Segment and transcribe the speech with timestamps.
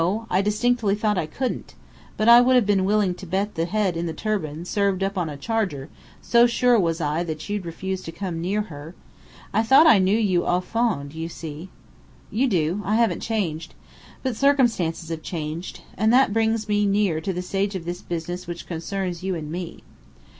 [0.31, 1.75] I distinctly thought I couldn't.
[2.17, 5.15] But I would have been willing to bet the head in the turban, served up
[5.15, 5.89] on a charger,
[6.23, 8.95] so sure I was that you'd refuse to come near her.
[9.53, 11.69] I thought I knew you au fond, you see."
[12.31, 12.81] "You do.
[12.83, 13.75] I haven't changed.
[14.23, 15.81] But circumstances have changed.
[15.95, 19.51] And that brings me near to the stage of this business which concerns you and
[19.51, 19.83] me.